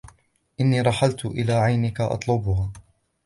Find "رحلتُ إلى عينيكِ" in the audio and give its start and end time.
0.81-2.01